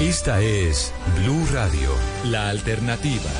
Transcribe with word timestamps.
Esta 0.00 0.40
es 0.40 0.94
Blue 1.18 1.44
Radio, 1.52 1.90
la 2.24 2.48
alternativa. 2.48 3.30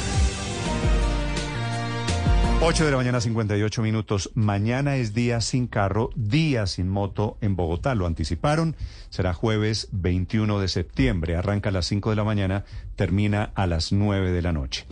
8 2.60 2.84
de 2.84 2.90
la 2.90 2.98
mañana, 2.98 3.18
58 3.22 3.80
minutos. 3.80 4.30
Mañana 4.34 4.96
es 4.96 5.14
día 5.14 5.40
sin 5.40 5.66
carro, 5.66 6.10
día 6.16 6.66
sin 6.66 6.90
moto 6.90 7.38
en 7.40 7.56
Bogotá. 7.56 7.94
Lo 7.94 8.04
anticiparon. 8.04 8.76
Será 9.08 9.32
jueves 9.32 9.88
21 9.92 10.60
de 10.60 10.68
septiembre. 10.68 11.34
Arranca 11.34 11.70
a 11.70 11.72
las 11.72 11.86
5 11.86 12.10
de 12.10 12.16
la 12.16 12.24
mañana, 12.24 12.66
termina 12.94 13.52
a 13.54 13.66
las 13.66 13.90
9 13.90 14.30
de 14.30 14.42
la 14.42 14.52
noche. 14.52 14.84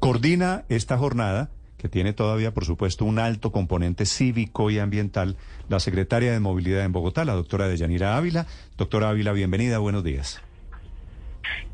Coordina 0.00 0.66
esta 0.68 0.98
jornada, 0.98 1.48
que 1.78 1.88
tiene 1.88 2.12
todavía, 2.12 2.52
por 2.52 2.66
supuesto, 2.66 3.06
un 3.06 3.18
alto 3.18 3.50
componente 3.50 4.04
cívico 4.04 4.70
y 4.70 4.78
ambiental, 4.78 5.38
la 5.70 5.80
secretaria 5.80 6.32
de 6.32 6.40
Movilidad 6.40 6.84
en 6.84 6.92
Bogotá, 6.92 7.24
la 7.24 7.32
doctora 7.32 7.66
Deyanira 7.66 8.18
Ávila. 8.18 8.46
Doctora 8.76 9.08
Ávila, 9.08 9.32
bienvenida, 9.32 9.78
buenos 9.78 10.04
días. 10.04 10.42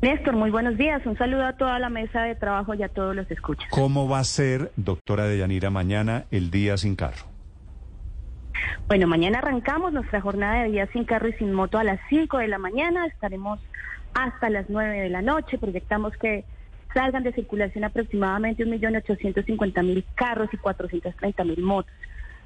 Néstor, 0.01 0.35
muy 0.35 0.51
buenos 0.51 0.77
días. 0.77 1.05
Un 1.05 1.17
saludo 1.17 1.45
a 1.45 1.53
toda 1.53 1.79
la 1.79 1.89
mesa 1.89 2.23
de 2.23 2.35
trabajo 2.35 2.73
y 2.73 2.83
a 2.83 2.89
todos 2.89 3.15
los 3.15 3.29
escuchas. 3.31 3.67
¿Cómo 3.71 4.07
va 4.07 4.19
a 4.19 4.23
ser, 4.23 4.71
doctora 4.75 5.25
Deyanira, 5.25 5.69
mañana 5.69 6.25
el 6.31 6.51
día 6.51 6.77
sin 6.77 6.95
carro? 6.95 7.25
Bueno, 8.87 9.07
mañana 9.07 9.39
arrancamos 9.39 9.93
nuestra 9.93 10.21
jornada 10.21 10.63
de 10.63 10.71
día 10.71 10.87
sin 10.93 11.05
carro 11.05 11.27
y 11.27 11.33
sin 11.33 11.53
moto 11.53 11.77
a 11.77 11.83
las 11.83 11.99
5 12.09 12.37
de 12.37 12.47
la 12.47 12.57
mañana. 12.57 13.05
Estaremos 13.07 13.59
hasta 14.13 14.49
las 14.49 14.69
9 14.69 15.01
de 15.01 15.09
la 15.09 15.21
noche. 15.21 15.57
Proyectamos 15.57 16.15
que 16.17 16.45
salgan 16.93 17.23
de 17.23 17.33
circulación 17.33 17.83
aproximadamente 17.83 18.65
1.850.000 18.65 20.05
carros 20.15 20.49
y 20.53 20.57
430.000 20.57 21.57
motos. 21.61 21.91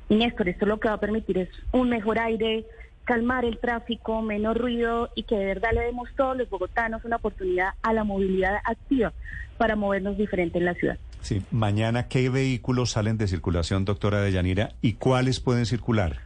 Y 0.10 0.16
Néstor, 0.16 0.50
esto 0.50 0.66
lo 0.66 0.80
que 0.80 0.88
va 0.88 0.96
a 0.96 1.00
permitir 1.00 1.38
es 1.38 1.50
un 1.72 1.90
mejor 1.90 2.18
aire, 2.20 2.66
calmar 3.10 3.44
el 3.44 3.58
tráfico, 3.58 4.22
menos 4.22 4.56
ruido 4.56 5.10
y 5.16 5.24
que 5.24 5.36
de 5.36 5.46
verdad 5.46 5.72
le 5.74 5.82
demos 5.82 6.10
todos 6.16 6.38
los 6.38 6.48
bogotanos 6.48 7.04
una 7.06 7.16
oportunidad 7.16 7.70
a 7.82 7.92
la 7.92 8.04
movilidad 8.04 8.58
activa 8.64 9.14
para 9.58 9.76
movernos 9.76 10.16
diferente 10.16 10.60
en 10.60 10.66
la 10.66 10.76
ciudad. 10.76 11.00
Sí, 11.22 11.42
mañana, 11.50 12.08
¿qué 12.08 12.30
vehículos 12.30 12.92
salen 12.92 13.18
de 13.18 13.28
circulación, 13.28 13.84
doctora 13.84 14.22
Deyanira, 14.22 14.74
y 14.84 14.94
cuáles 14.94 15.40
pueden 15.40 15.66
circular? 15.66 16.18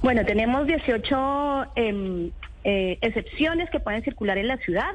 Bueno, 0.00 0.24
tenemos 0.24 0.66
18 0.66 1.72
em, 1.76 2.30
eh, 2.64 2.96
excepciones 3.02 3.68
que 3.68 3.80
pueden 3.80 4.02
circular 4.02 4.38
en 4.38 4.48
la 4.48 4.56
ciudad. 4.56 4.92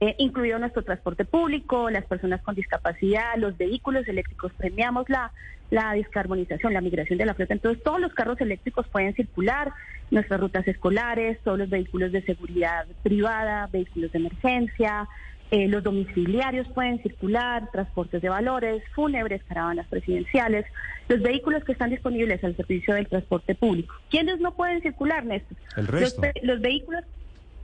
Eh, 0.00 0.14
incluido 0.18 0.60
nuestro 0.60 0.84
transporte 0.84 1.24
público, 1.24 1.90
las 1.90 2.04
personas 2.04 2.40
con 2.42 2.54
discapacidad, 2.54 3.36
los 3.36 3.58
vehículos 3.58 4.06
eléctricos. 4.06 4.52
Premiamos 4.52 5.08
la, 5.08 5.32
la 5.70 5.92
descarbonización, 5.92 6.72
la 6.72 6.80
migración 6.80 7.18
de 7.18 7.26
la 7.26 7.34
flota. 7.34 7.54
Entonces, 7.54 7.82
todos 7.82 8.00
los 8.00 8.14
carros 8.14 8.40
eléctricos 8.40 8.86
pueden 8.86 9.12
circular, 9.14 9.72
nuestras 10.12 10.38
rutas 10.38 10.68
escolares, 10.68 11.40
todos 11.42 11.58
los 11.58 11.68
vehículos 11.68 12.12
de 12.12 12.22
seguridad 12.22 12.86
privada, 13.02 13.68
vehículos 13.72 14.12
de 14.12 14.18
emergencia, 14.20 15.08
eh, 15.50 15.66
los 15.66 15.82
domiciliarios 15.82 16.68
pueden 16.68 17.02
circular, 17.02 17.68
transportes 17.72 18.22
de 18.22 18.28
valores, 18.28 18.82
fúnebres, 18.94 19.42
caravanas 19.44 19.86
presidenciales, 19.88 20.64
los 21.08 21.20
vehículos 21.22 21.64
que 21.64 21.72
están 21.72 21.90
disponibles 21.90 22.44
al 22.44 22.54
servicio 22.54 22.94
del 22.94 23.08
transporte 23.08 23.54
público. 23.56 23.94
¿Quiénes 24.10 24.40
no 24.40 24.54
pueden 24.54 24.80
circular, 24.82 25.24
Néstor? 25.24 25.56
El 25.76 25.86
resto. 25.88 26.22
Los, 26.22 26.44
los 26.44 26.60
vehículos 26.60 27.02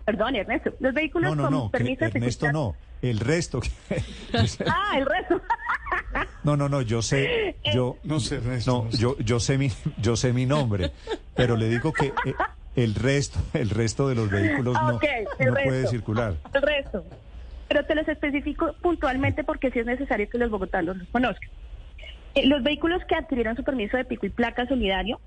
Perdón, 0.04 0.36
Ernesto. 0.36 0.72
Los 0.80 0.92
vehículos 0.92 1.36
no, 1.36 1.50
no, 1.50 1.60
con 1.60 1.70
permiso 1.70 2.04
Ernesto 2.04 2.52
no, 2.52 2.76
el 3.00 3.20
resto. 3.20 3.60
ah, 4.66 4.98
el 4.98 5.06
resto. 5.06 5.40
no, 6.42 6.56
no, 6.56 6.68
no, 6.68 6.82
yo 6.82 7.00
sé, 7.00 7.56
yo 7.74 7.96
no 8.04 8.20
sé, 8.20 8.36
Ernesto. 8.36 8.84
No, 8.84 8.90
yo 8.90 9.16
yo 9.18 9.40
sé 9.40 9.56
mi 9.56 9.70
yo 9.98 10.16
sé 10.16 10.32
mi 10.32 10.44
nombre, 10.44 10.92
pero 11.34 11.56
le 11.56 11.68
digo 11.68 11.92
que 11.92 12.06
eh, 12.06 12.34
el 12.76 12.94
resto, 12.94 13.38
el 13.54 13.70
resto 13.70 14.08
de 14.08 14.14
los 14.14 14.30
vehículos 14.30 14.74
no, 14.74 14.92
no 14.92 14.98
puede 14.98 15.86
circular. 15.86 16.34
El 16.52 16.62
resto. 16.62 17.04
Pero 17.68 17.84
te 17.86 17.94
los 17.94 18.06
especifico 18.06 18.74
puntualmente 18.82 19.42
porque 19.42 19.70
sí 19.70 19.78
es 19.78 19.86
necesario 19.86 20.28
que 20.28 20.36
los 20.36 20.50
bogotanos 20.50 20.98
los 20.98 21.08
conozcan. 21.08 21.48
Eh, 22.34 22.46
los 22.46 22.62
vehículos 22.62 23.02
que 23.06 23.14
adquirieron 23.14 23.56
su 23.56 23.64
permiso 23.64 23.96
de 23.96 24.04
pico 24.04 24.26
y 24.26 24.30
placa 24.30 24.66
solidario 24.66 25.18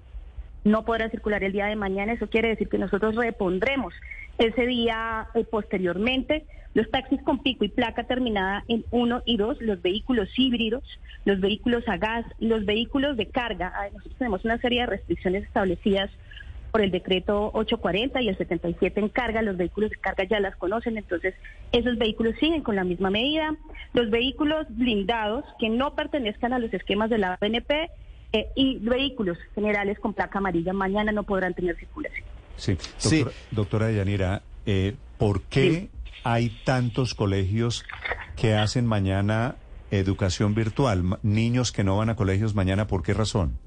no 0.68 0.86
podrán 0.86 1.12
circular 1.12 1.44
el 1.44 1.54
día 1.54 1.66
de 1.66 1.76
mañana. 1.76 2.14
Eso 2.14 2.30
quiere 2.30 2.50
decir 2.50 2.70
que 2.70 2.78
nosotros 2.78 3.16
repondremos 3.16 3.94
ese 4.38 4.68
día 4.68 5.28
eh, 5.34 5.44
posteriormente 5.44 6.46
los 6.74 6.92
taxis 6.92 7.20
con 7.24 7.42
pico 7.42 7.66
y 7.66 7.70
placa 7.70 8.04
terminada 8.04 8.64
en 8.68 8.86
1 8.92 9.24
y 9.26 9.38
2, 9.38 9.62
los 9.62 9.82
vehículos 9.82 10.30
híbridos, 10.38 10.84
los 11.26 11.40
vehículos 11.40 11.84
a 11.88 11.98
gas, 11.98 12.24
los 12.38 12.66
vehículos 12.66 13.18
de 13.18 13.26
carga. 13.26 13.74
Nosotros 13.94 14.16
tenemos 14.20 14.46
una 14.46 14.60
serie 14.60 14.82
de 14.82 14.86
restricciones 14.86 15.44
establecidas 15.46 16.12
por 16.72 16.82
el 16.82 16.92
decreto 16.92 17.50
840 17.54 18.22
y 18.22 18.30
el 18.30 18.38
77 18.38 19.00
en 19.00 19.10
carga, 19.10 19.42
los 19.42 19.58
vehículos 19.58 19.90
de 19.90 19.98
carga 19.98 20.26
ya 20.26 20.40
las 20.40 20.56
conocen, 20.58 20.98
entonces 20.98 21.34
esos 21.72 21.98
vehículos 21.98 22.36
siguen 22.40 22.62
con 22.62 22.76
la 22.76 22.84
misma 22.84 23.10
medida. 23.10 23.56
Los 23.94 24.12
vehículos 24.12 24.68
blindados 24.70 25.46
que 25.60 25.70
no 25.70 25.96
pertenezcan 25.96 26.54
a 26.54 26.60
los 26.60 26.72
esquemas 26.72 27.10
de 27.10 27.18
la 27.18 27.38
BNP 27.42 27.90
eh, 28.34 28.48
y 28.56 28.80
vehículos 28.80 29.38
generales 29.56 30.00
con 30.00 30.14
placa 30.14 30.40
amarilla 30.40 30.74
mañana 30.74 31.12
no 31.12 31.24
podrán 31.24 31.54
tener 31.54 31.78
circulación. 31.78 32.26
Sí, 32.58 32.78
sí. 32.98 33.26
doctora 33.52 33.92
Yanira, 33.92 34.42
eh, 34.66 34.96
¿por 35.18 35.44
qué 35.44 35.90
hay 36.24 36.50
tantos 36.66 37.14
colegios 37.14 37.86
que 38.36 38.56
hacen 38.56 38.86
mañana 38.86 39.56
educación 39.92 40.56
virtual? 40.56 41.20
Niños 41.24 41.72
que 41.72 41.84
no 41.84 41.98
van 41.98 42.10
a 42.10 42.16
colegios 42.16 42.56
mañana, 42.56 42.88
¿por 42.88 43.04
qué 43.04 43.14
razón? 43.14 43.58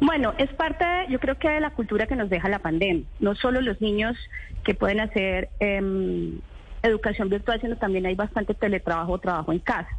Bueno, 0.00 0.32
es 0.38 0.50
parte, 0.54 0.84
yo 1.10 1.20
creo 1.20 1.38
que 1.38 1.48
de 1.48 1.60
la 1.60 1.70
cultura 1.70 2.06
que 2.06 2.16
nos 2.16 2.30
deja 2.30 2.48
la 2.48 2.58
pandemia. 2.58 3.04
No 3.20 3.34
solo 3.34 3.60
los 3.60 3.80
niños 3.80 4.16
que 4.64 4.74
pueden 4.74 5.00
hacer 5.00 5.50
em, 5.60 6.40
educación 6.82 7.28
virtual, 7.28 7.60
sino 7.60 7.76
también 7.76 8.06
hay 8.06 8.14
bastante 8.14 8.54
teletrabajo 8.54 9.12
o 9.12 9.18
trabajo 9.18 9.52
en 9.52 9.58
casa. 9.58 9.90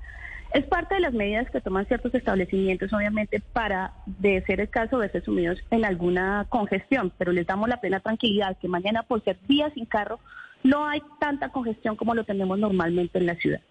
Es 0.53 0.66
parte 0.66 0.95
de 0.95 1.01
las 1.01 1.13
medidas 1.13 1.50
que 1.50 1.62
toman 1.62 1.85
ciertos 1.85 2.13
establecimientos, 2.13 2.91
obviamente, 2.91 3.39
para, 3.39 3.94
de 4.06 4.44
ser 4.45 4.59
el 4.59 4.69
caso, 4.69 4.97
verse 4.97 5.22
sumidos 5.22 5.57
en 5.69 5.85
alguna 5.85 6.45
congestión, 6.50 7.13
pero 7.17 7.31
les 7.31 7.47
damos 7.47 7.69
la 7.69 7.79
plena 7.79 8.01
tranquilidad 8.01 8.57
que 8.57 8.67
mañana, 8.67 9.03
por 9.03 9.23
ser 9.23 9.38
días 9.47 9.72
sin 9.73 9.85
carro, 9.85 10.19
no 10.63 10.85
hay 10.85 11.01
tanta 11.22 11.50
congestión 11.50 11.95
como 11.95 12.16
lo 12.16 12.25
tenemos 12.25 12.59
normalmente 12.59 13.17
en 13.17 13.28
la 13.28 13.35
ciudad. 13.35 13.62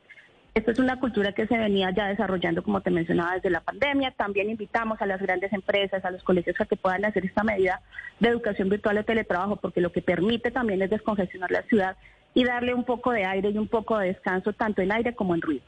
Esta 0.54 0.72
es 0.72 0.78
una 0.78 0.98
cultura 0.98 1.32
que 1.32 1.46
se 1.46 1.58
venía 1.58 1.90
ya 1.90 2.08
desarrollando, 2.08 2.62
como 2.62 2.80
te 2.80 2.90
mencionaba, 2.90 3.34
desde 3.34 3.50
la 3.50 3.60
pandemia. 3.60 4.12
También 4.12 4.48
invitamos 4.48 5.00
a 5.02 5.06
las 5.06 5.20
grandes 5.20 5.52
empresas, 5.52 6.04
a 6.04 6.10
los 6.10 6.24
colegios 6.24 6.60
a 6.60 6.64
que 6.64 6.76
puedan 6.76 7.04
hacer 7.04 7.26
esta 7.26 7.44
medida 7.44 7.82
de 8.18 8.30
educación 8.30 8.70
virtual 8.70 8.98
o 8.98 9.04
teletrabajo, 9.04 9.56
porque 9.56 9.82
lo 9.82 9.92
que 9.92 10.02
permite 10.02 10.50
también 10.50 10.80
es 10.80 10.90
descongestionar 10.90 11.50
la 11.50 11.62
ciudad 11.64 11.96
y 12.32 12.44
darle 12.44 12.72
un 12.72 12.84
poco 12.84 13.12
de 13.12 13.26
aire 13.26 13.50
y 13.50 13.58
un 13.58 13.68
poco 13.68 13.98
de 13.98 14.08
descanso, 14.08 14.54
tanto 14.54 14.80
en 14.80 14.92
aire 14.92 15.14
como 15.14 15.34
en 15.34 15.42
ruido. 15.42 15.62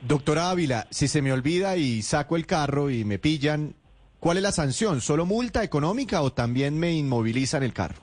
Doctora 0.00 0.50
Ávila, 0.50 0.86
si 0.90 1.08
se 1.08 1.22
me 1.22 1.32
olvida 1.32 1.76
y 1.76 2.02
saco 2.02 2.36
el 2.36 2.46
carro 2.46 2.88
y 2.90 3.04
me 3.04 3.18
pillan, 3.18 3.74
¿cuál 4.20 4.36
es 4.36 4.42
la 4.44 4.52
sanción? 4.52 5.00
¿Solo 5.00 5.26
multa 5.26 5.64
económica 5.64 6.22
o 6.22 6.32
también 6.32 6.78
me 6.78 6.92
inmovilizan 6.92 7.64
el 7.64 7.72
carro? 7.72 8.02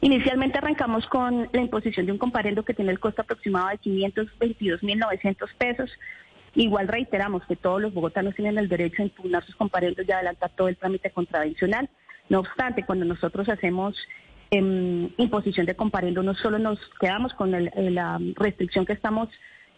Inicialmente 0.00 0.58
arrancamos 0.58 1.06
con 1.06 1.48
la 1.52 1.60
imposición 1.60 2.06
de 2.06 2.12
un 2.12 2.18
comparendo 2.18 2.64
que 2.64 2.74
tiene 2.74 2.92
el 2.92 3.00
costo 3.00 3.22
aproximado 3.22 3.68
de 3.68 3.78
522.900 3.78 5.48
pesos. 5.56 5.90
Igual 6.54 6.88
reiteramos 6.88 7.42
que 7.46 7.56
todos 7.56 7.80
los 7.80 7.94
bogotanos 7.94 8.34
tienen 8.34 8.58
el 8.58 8.68
derecho 8.68 9.02
a 9.02 9.06
impugnar 9.06 9.44
sus 9.44 9.56
comparendos 9.56 10.06
y 10.06 10.12
adelantar 10.12 10.50
todo 10.56 10.68
el 10.68 10.76
trámite 10.76 11.10
contravencional. 11.10 11.88
No 12.28 12.40
obstante, 12.40 12.84
cuando 12.84 13.04
nosotros 13.04 13.48
hacemos 13.48 13.96
em, 14.50 15.10
imposición 15.16 15.66
de 15.66 15.76
comparendo, 15.76 16.22
no 16.22 16.34
solo 16.34 16.58
nos 16.58 16.78
quedamos 17.00 17.32
con 17.34 17.52
la 17.52 18.20
restricción 18.36 18.84
que 18.84 18.94
estamos 18.94 19.28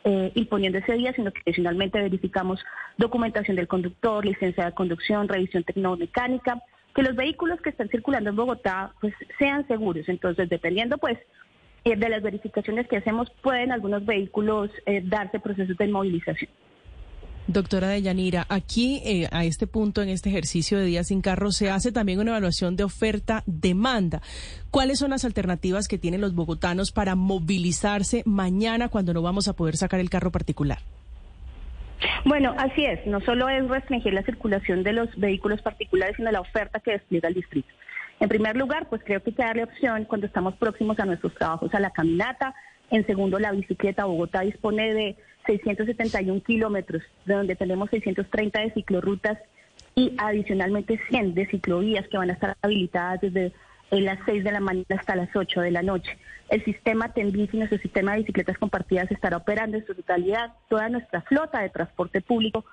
eh, 0.04 0.32
imponiendo 0.34 0.78
ese 0.78 0.94
día, 0.94 1.12
sino 1.12 1.32
que 1.32 1.40
adicionalmente 1.46 2.00
verificamos 2.00 2.64
documentación 2.96 3.56
del 3.56 3.68
conductor, 3.68 4.24
licencia 4.24 4.66
de 4.66 4.72
conducción, 4.72 5.28
revisión 5.28 5.64
tecnomecánica, 5.64 6.62
que 6.94 7.02
los 7.02 7.16
vehículos 7.16 7.60
que 7.60 7.70
están 7.70 7.88
circulando 7.88 8.30
en 8.30 8.36
Bogotá 8.36 8.92
pues 9.00 9.14
sean 9.38 9.66
seguros. 9.68 10.08
Entonces, 10.08 10.48
dependiendo 10.48 10.98
pues 10.98 11.18
eh, 11.84 11.96
de 11.96 12.08
las 12.08 12.22
verificaciones 12.22 12.86
que 12.88 12.96
hacemos, 12.96 13.30
pueden 13.42 13.72
algunos 13.72 14.04
vehículos 14.04 14.70
eh, 14.86 15.02
darse 15.04 15.40
procesos 15.40 15.76
de 15.76 15.84
inmovilización. 15.84 16.50
Doctora 17.48 17.88
Deyanira, 17.88 18.44
aquí 18.50 19.00
eh, 19.06 19.26
a 19.32 19.42
este 19.42 19.66
punto, 19.66 20.02
en 20.02 20.10
este 20.10 20.28
ejercicio 20.28 20.78
de 20.78 20.84
días 20.84 21.06
sin 21.06 21.22
carro, 21.22 21.50
se 21.50 21.70
hace 21.70 21.92
también 21.92 22.20
una 22.20 22.32
evaluación 22.32 22.76
de 22.76 22.84
oferta-demanda. 22.84 24.20
¿Cuáles 24.70 24.98
son 24.98 25.10
las 25.10 25.24
alternativas 25.24 25.88
que 25.88 25.96
tienen 25.96 26.20
los 26.20 26.34
bogotanos 26.34 26.92
para 26.92 27.14
movilizarse 27.14 28.22
mañana 28.26 28.90
cuando 28.90 29.14
no 29.14 29.22
vamos 29.22 29.48
a 29.48 29.54
poder 29.54 29.78
sacar 29.78 29.98
el 29.98 30.10
carro 30.10 30.30
particular? 30.30 30.80
Bueno, 32.26 32.54
así 32.58 32.84
es. 32.84 33.06
No 33.06 33.22
solo 33.22 33.48
es 33.48 33.66
restringir 33.66 34.12
la 34.12 34.22
circulación 34.24 34.82
de 34.82 34.92
los 34.92 35.08
vehículos 35.16 35.62
particulares, 35.62 36.16
sino 36.16 36.30
la 36.30 36.42
oferta 36.42 36.80
que 36.80 36.90
despliega 36.90 37.28
el 37.28 37.34
distrito. 37.34 37.68
En 38.20 38.28
primer 38.28 38.58
lugar, 38.58 38.90
pues 38.90 39.00
creo 39.02 39.22
que 39.22 39.30
hay 39.30 39.36
que 39.36 39.42
darle 39.42 39.64
opción 39.64 40.04
cuando 40.04 40.26
estamos 40.26 40.54
próximos 40.56 41.00
a 41.00 41.06
nuestros 41.06 41.34
trabajos 41.34 41.72
a 41.72 41.80
la 41.80 41.92
caminata. 41.92 42.54
En 42.90 43.06
segundo, 43.06 43.38
la 43.38 43.52
bicicleta. 43.52 44.04
Bogotá 44.04 44.42
dispone 44.42 44.92
de 44.92 45.16
671 45.48 46.42
kilómetros, 46.42 47.02
de 47.24 47.34
donde 47.34 47.56
tenemos 47.56 47.88
630 47.90 48.60
de 48.60 48.70
ciclorrutas 48.72 49.38
y 49.94 50.12
adicionalmente 50.18 51.00
100 51.08 51.34
de 51.34 51.46
ciclovías 51.46 52.06
que 52.08 52.18
van 52.18 52.30
a 52.30 52.34
estar 52.34 52.56
habilitadas 52.62 53.22
desde 53.22 53.52
en 53.90 54.04
las 54.04 54.18
6 54.26 54.44
de 54.44 54.52
la 54.52 54.60
mañana 54.60 54.84
hasta 54.90 55.16
las 55.16 55.34
8 55.34 55.62
de 55.62 55.70
la 55.70 55.82
noche. 55.82 56.18
El 56.50 56.62
sistema 56.64 57.12
Tendis 57.12 57.52
y 57.52 57.56
nuestro 57.56 57.78
sistema 57.78 58.12
de 58.12 58.18
bicicletas 58.18 58.58
compartidas 58.58 59.10
estará 59.10 59.38
operando 59.38 59.78
en 59.78 59.86
su 59.86 59.94
totalidad. 59.94 60.52
Toda 60.68 60.90
nuestra 60.90 61.22
flota 61.22 61.60
de 61.60 61.70
transporte 61.70 62.20
público 62.20 62.66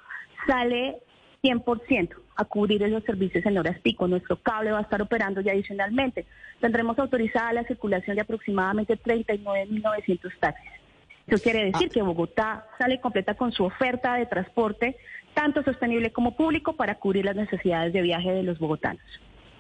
sale 0.46 0.98
100% 1.42 2.10
a 2.36 2.46
cubrir 2.46 2.84
esos 2.84 3.04
servicios 3.04 3.46
en 3.46 3.58
horas 3.58 3.80
pico. 3.80 4.08
Nuestro 4.08 4.36
cable 4.38 4.72
va 4.72 4.80
a 4.80 4.84
estar 4.84 5.02
operando 5.02 5.40
y 5.42 5.50
adicionalmente 5.50 6.26
tendremos 6.60 7.00
autorizada 7.00 7.54
la 7.54 7.64
circulación 7.64 8.16
de 8.16 8.24
aproximadamente 8.24 8.98
39.900 8.98 10.32
taxis. 10.40 10.75
Eso 11.28 11.42
quiere 11.42 11.66
decir 11.66 11.90
que 11.90 12.02
Bogotá 12.02 12.68
sale 12.78 13.02
completa 13.02 13.34
con 13.34 13.52
su 13.52 13.64
oferta 13.64 14.16
de 14.16 14.28
transporte, 14.28 14.96
tanto 15.34 15.64
sostenible 15.64 16.12
como 16.12 16.36
público, 16.36 16.76
para 16.76 16.96
cubrir 16.96 17.26
las 17.26 17.36
necesidades 17.36 17.94
de 17.94 18.02
viaje 18.02 18.32
de 18.32 18.44
los 18.44 18.60
bogotanos. 18.60 19.02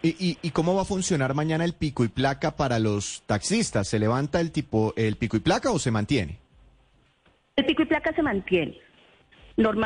¿Y, 0.03 0.37
y, 0.39 0.51
cómo 0.51 0.75
va 0.75 0.83
a 0.83 0.85
funcionar 0.85 1.33
mañana 1.33 1.65
el 1.65 1.73
pico 1.73 2.03
y 2.03 2.09
placa 2.09 2.55
para 2.55 2.77
los 2.77 3.23
taxistas? 3.25 3.87
¿Se 3.87 3.97
levanta 3.97 4.39
el 4.39 4.51
tipo 4.51 4.93
el 4.95 5.15
pico 5.15 5.35
y 5.35 5.39
placa 5.39 5.71
o 5.71 5.79
se 5.79 5.89
mantiene? 5.89 6.37
El 7.55 7.65
pico 7.65 7.81
y 7.81 7.85
placa 7.85 8.13
se 8.13 8.21
mantiene. 8.21 8.77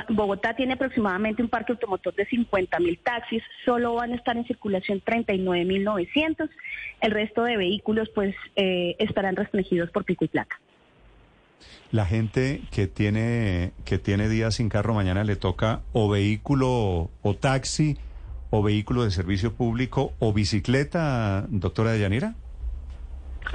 Bogotá 0.10 0.56
tiene 0.56 0.74
aproximadamente 0.74 1.44
un 1.44 1.50
parque 1.50 1.74
automotor 1.74 2.16
de 2.16 2.26
50 2.26 2.80
mil 2.80 2.98
taxis, 3.00 3.44
solo 3.64 3.94
van 3.94 4.12
a 4.12 4.16
estar 4.16 4.36
en 4.36 4.46
circulación 4.46 5.00
39 5.00 5.64
mil 5.64 5.84
900. 5.84 6.50
El 7.02 7.12
resto 7.12 7.44
de 7.44 7.56
vehículos 7.58 8.10
pues 8.16 8.36
eh, 8.56 8.96
estarán 8.98 9.36
restringidos 9.36 9.92
por 9.92 10.06
pico 10.06 10.26
y 10.26 10.28
placa. 10.28 10.60
La 11.92 12.06
gente 12.06 12.62
que 12.72 12.88
tiene 12.88 13.72
que 13.86 13.98
tiene 13.98 14.30
días 14.30 14.56
sin 14.56 14.70
carro 14.70 14.94
mañana 14.94 15.24
le 15.24 15.36
toca 15.36 15.82
o 15.94 16.10
vehículo 16.10 17.10
o 17.22 17.36
taxi 17.36 17.98
o 18.50 18.64
vehículo 18.64 19.04
de 19.04 19.12
servicio 19.12 19.54
público 19.54 20.14
o 20.20 20.34
bicicleta, 20.34 21.46
doctora 21.50 21.92
Deyanira? 21.92 22.34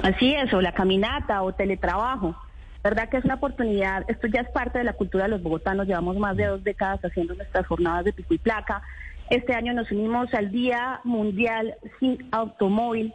Así 0.03 0.35
es, 0.35 0.53
o 0.53 0.61
la 0.61 0.73
caminata 0.73 1.43
o 1.43 1.53
teletrabajo. 1.53 2.37
¿Verdad 2.83 3.09
que 3.09 3.17
es 3.17 3.25
una 3.25 3.37
oportunidad? 3.37 4.05
Esto 4.09 4.27
ya 4.27 4.43
es 4.43 4.51
parte 4.51 4.79
de 4.79 4.85
la 4.85 4.93
cultura 4.93 5.25
de 5.25 5.31
los 5.31 5.43
bogotanos. 5.43 5.87
Llevamos 5.87 6.19
más 6.19 6.37
de 6.37 6.47
dos 6.47 6.63
décadas 6.63 7.01
haciendo 7.03 7.35
nuestras 7.35 7.67
jornadas 7.67 8.05
de 8.05 8.13
pico 8.13 8.35
y 8.35 8.39
placa. 8.39 8.83
Este 9.31 9.55
año 9.55 9.73
nos 9.73 9.91
unimos 9.91 10.33
al 10.35 10.51
Día 10.51 11.01
Mundial 11.03 11.77
Sin 11.99 12.29
Automóvil 12.31 13.15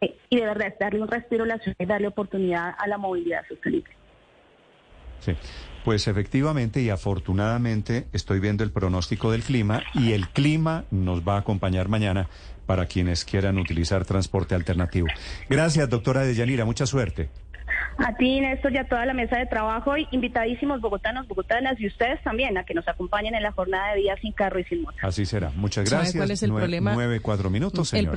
eh, 0.00 0.16
y 0.28 0.36
de 0.36 0.46
verdad 0.46 0.74
darle 0.78 1.02
un 1.02 1.08
respiro 1.08 1.42
a 1.44 1.48
la 1.48 1.58
ciudad 1.58 1.76
y 1.78 1.86
darle 1.86 2.06
oportunidad 2.06 2.74
a 2.78 2.86
la 2.86 2.98
movilidad 2.98 3.42
sostenible. 3.48 3.90
Sí. 5.20 5.34
Pues 5.84 6.08
efectivamente 6.08 6.82
y 6.82 6.90
afortunadamente 6.90 8.06
estoy 8.12 8.38
viendo 8.38 8.64
el 8.64 8.70
pronóstico 8.70 9.32
del 9.32 9.42
clima 9.42 9.82
y 9.94 10.12
el 10.12 10.28
clima 10.28 10.84
nos 10.90 11.22
va 11.26 11.36
a 11.36 11.38
acompañar 11.38 11.88
mañana 11.88 12.28
para 12.66 12.86
quienes 12.86 13.24
quieran 13.24 13.58
utilizar 13.58 14.04
transporte 14.04 14.54
alternativo. 14.54 15.08
Gracias, 15.48 15.88
doctora 15.88 16.22
Deyanira. 16.22 16.64
Mucha 16.64 16.86
suerte. 16.86 17.30
A 17.98 18.16
ti, 18.16 18.40
Néstor, 18.40 18.72
y 18.72 18.78
a 18.78 18.88
toda 18.88 19.04
la 19.04 19.12
mesa 19.12 19.36
de 19.36 19.46
trabajo, 19.46 19.96
y 19.96 20.06
invitadísimos 20.10 20.80
bogotanos, 20.80 21.28
bogotanas 21.28 21.78
y 21.80 21.86
ustedes 21.86 22.22
también 22.22 22.56
a 22.56 22.64
que 22.64 22.72
nos 22.72 22.86
acompañen 22.88 23.34
en 23.34 23.42
la 23.42 23.52
jornada 23.52 23.92
de 23.92 24.00
día 24.00 24.16
sin 24.20 24.32
carro 24.32 24.58
y 24.58 24.64
sin 24.64 24.82
moto. 24.82 24.96
Así 25.02 25.26
será. 25.26 25.50
Muchas 25.54 25.90
gracias. 25.90 26.16
¿Cuál 26.16 26.30
es 26.30 26.42
el 26.42 26.52
problema? 26.52 26.94
Nueve, 26.94 27.20
cuatro 27.20 27.50
minutos, 27.50 27.88
señor. 27.88 28.12